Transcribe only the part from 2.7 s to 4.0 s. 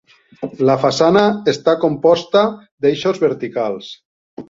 d'eixos verticals.